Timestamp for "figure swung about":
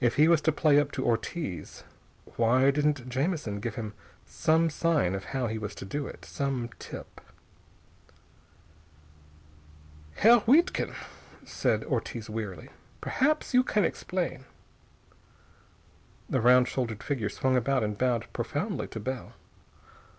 17.02-17.82